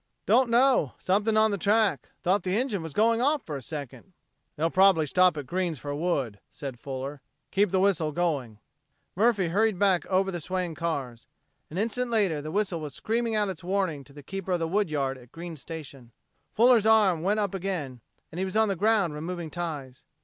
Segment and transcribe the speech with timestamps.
[0.25, 0.93] "Don't know.
[0.97, 2.09] Something on the track.
[2.23, 4.13] Thought the engine was going off for a second."
[4.55, 7.21] "They'll probably stop at Green's for wood," said Fuller.
[7.51, 8.57] "Keep the whistle going."
[9.15, 11.27] Murphy hurried back over the swaying cars.
[11.69, 14.67] An instant later the whistle was screaming out its warning to the keeper of the
[14.67, 16.13] wood yard at Green's Station.
[16.51, 20.03] Fuller's arms went up again, and he was on the ground removing ties.